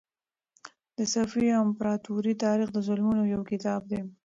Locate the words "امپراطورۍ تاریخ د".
1.65-2.77